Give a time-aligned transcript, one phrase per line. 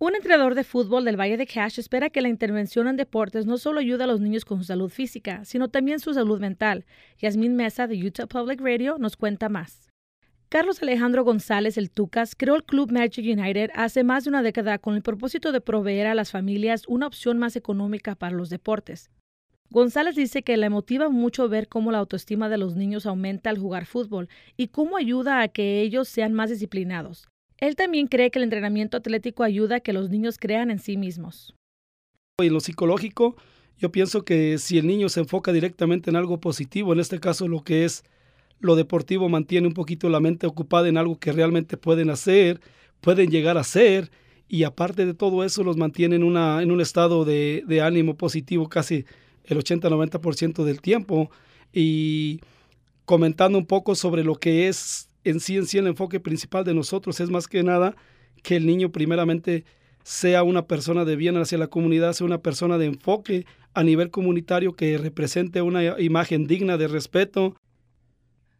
[0.00, 3.58] Un entrenador de fútbol del Valle de Cash espera que la intervención en deportes no
[3.58, 6.86] solo ayude a los niños con su salud física, sino también su salud mental.
[7.18, 9.88] Yasmín Mesa de Utah Public Radio nos cuenta más.
[10.50, 14.78] Carlos Alejandro González, el Tucas, creó el Club Magic United hace más de una década
[14.78, 19.10] con el propósito de proveer a las familias una opción más económica para los deportes.
[19.68, 23.58] González dice que le motiva mucho ver cómo la autoestima de los niños aumenta al
[23.58, 27.28] jugar fútbol y cómo ayuda a que ellos sean más disciplinados.
[27.58, 30.96] Él también cree que el entrenamiento atlético ayuda a que los niños crean en sí
[30.96, 31.54] mismos.
[32.40, 33.36] En lo psicológico,
[33.78, 37.48] yo pienso que si el niño se enfoca directamente en algo positivo, en este caso
[37.48, 38.04] lo que es
[38.60, 42.60] lo deportivo, mantiene un poquito la mente ocupada en algo que realmente pueden hacer,
[43.00, 44.10] pueden llegar a ser,
[44.48, 48.16] y aparte de todo eso los mantiene en, una, en un estado de, de ánimo
[48.16, 49.04] positivo casi
[49.44, 51.30] el 80-90% del tiempo.
[51.72, 52.40] Y
[53.04, 56.74] comentando un poco sobre lo que es en sí en sí el enfoque principal de
[56.74, 57.94] nosotros es más que nada
[58.42, 59.64] que el niño primeramente
[60.02, 64.10] sea una persona de bien hacia la comunidad, sea una persona de enfoque a nivel
[64.10, 67.56] comunitario que represente una imagen digna de respeto.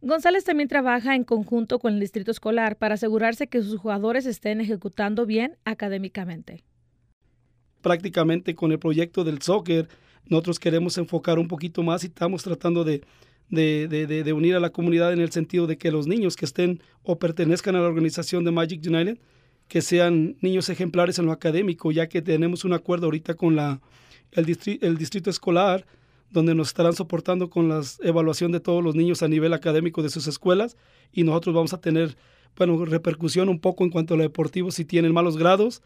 [0.00, 4.60] González también trabaja en conjunto con el distrito escolar para asegurarse que sus jugadores estén
[4.60, 6.64] ejecutando bien académicamente.
[7.82, 9.88] Prácticamente con el proyecto del soccer,
[10.26, 13.02] nosotros queremos enfocar un poquito más y estamos tratando de
[13.50, 17.18] de, unir a la comunidad en el sentido de que los niños que estén o
[17.18, 19.18] pertenezcan a la organización de Magic United,
[19.68, 23.80] que sean niños ejemplares en lo académico, ya que tenemos un acuerdo ahorita con la,
[24.32, 25.86] el, el distrito escolar,
[26.30, 30.10] donde nos estarán soportando con la evaluación de todos los niños a nivel académico de
[30.10, 30.76] sus escuelas
[31.12, 32.16] y nosotros vamos a tener,
[32.56, 35.80] bueno, repercusión un poco en cuanto a lo deportivo si tienen malos grados,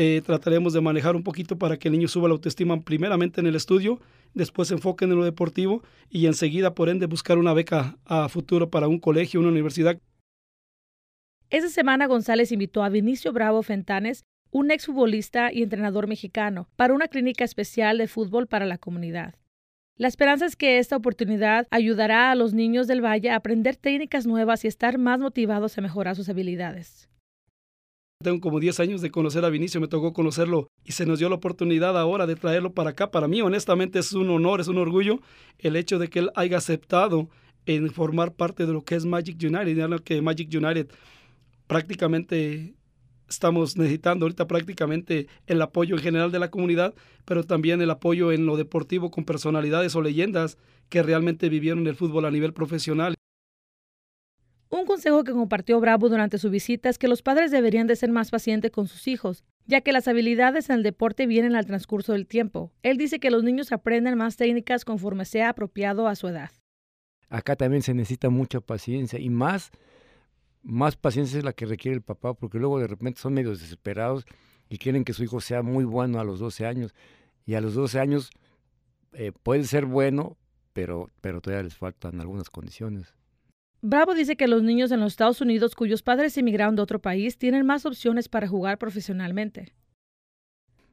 [0.00, 3.48] eh, trataremos de manejar un poquito para que el niño suba la autoestima primeramente en
[3.48, 4.00] el estudio,
[4.32, 8.70] después se enfoque en lo deportivo y enseguida, por ende, buscar una beca a futuro
[8.70, 9.98] para un colegio, una universidad.
[11.50, 17.08] Esta semana González invitó a Vinicio Bravo Fentanes, un exfutbolista y entrenador mexicano, para una
[17.08, 19.34] clínica especial de fútbol para la comunidad.
[19.96, 24.28] La esperanza es que esta oportunidad ayudará a los niños del Valle a aprender técnicas
[24.28, 27.08] nuevas y estar más motivados a mejorar sus habilidades.
[28.20, 31.28] Tengo como 10 años de conocer a Vinicio, me tocó conocerlo y se nos dio
[31.28, 33.12] la oportunidad ahora de traerlo para acá.
[33.12, 35.20] Para mí, honestamente, es un honor, es un orgullo
[35.58, 37.28] el hecho de que él haya aceptado
[37.66, 39.76] en formar parte de lo que es Magic United.
[39.76, 40.88] Ya que Magic United
[41.68, 42.74] prácticamente
[43.28, 48.32] estamos necesitando ahorita prácticamente el apoyo en general de la comunidad, pero también el apoyo
[48.32, 50.58] en lo deportivo con personalidades o leyendas
[50.88, 53.17] que realmente vivieron el fútbol a nivel profesional.
[54.70, 58.10] Un consejo que compartió Bravo durante su visita es que los padres deberían de ser
[58.10, 62.12] más pacientes con sus hijos, ya que las habilidades en el deporte vienen al transcurso
[62.12, 62.70] del tiempo.
[62.82, 66.50] Él dice que los niños aprenden más técnicas conforme sea apropiado a su edad.
[67.30, 69.70] Acá también se necesita mucha paciencia y más,
[70.62, 74.26] más paciencia es la que requiere el papá, porque luego de repente son medio desesperados
[74.68, 76.94] y quieren que su hijo sea muy bueno a los 12 años.
[77.46, 78.30] Y a los 12 años
[79.14, 80.36] eh, puede ser bueno,
[80.74, 83.14] pero, pero todavía les faltan algunas condiciones.
[83.80, 87.38] Bravo dice que los niños en los Estados Unidos cuyos padres emigraron de otro país
[87.38, 89.72] tienen más opciones para jugar profesionalmente.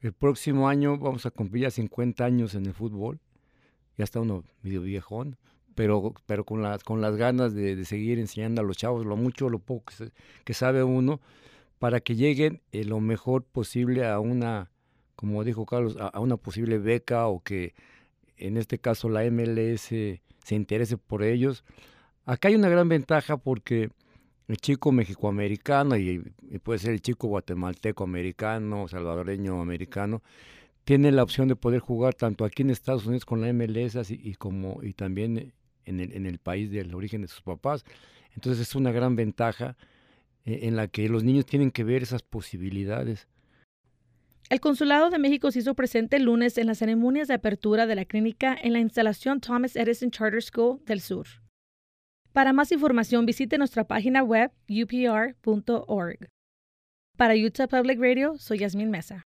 [0.00, 3.18] El próximo año vamos a cumplir ya 50 años en el fútbol.
[3.96, 5.38] Ya está uno medio viejón,
[5.74, 9.48] pero, pero con, las, con las ganas de, seguir enseñando a los chavos lo mucho
[9.48, 9.94] lo poco
[10.44, 11.22] que, sabe uno
[11.78, 14.70] para que lleguen eh, lo mejor posible a una,
[15.14, 17.74] como dijo Carlos, a una posible beca o que
[18.36, 20.20] en este caso la MLS se
[20.50, 21.64] interese por ellos
[22.26, 23.90] Acá hay una gran ventaja porque
[24.48, 30.22] el chico mexicoamericano y, y puede ser el chico guatemalteco americano, salvadoreño americano,
[30.84, 34.34] tiene la opción de poder jugar tanto aquí en Estados Unidos con la MLS y,
[34.34, 35.52] como y también
[35.84, 37.84] en el, en el país del origen de sus papás.
[38.34, 39.76] Entonces es una gran ventaja
[40.44, 43.28] eh, en la que los niños tienen que ver esas posibilidades.
[44.48, 47.96] El Consulado de México se hizo presente el lunes en las ceremonias de apertura de
[47.96, 51.26] la clínica en la instalación Thomas Edison Charter School del Sur.
[52.36, 56.28] Para más información visite nuestra página web upr.org.
[57.16, 59.24] Para Utah Public Radio, soy Yasmin Mesa.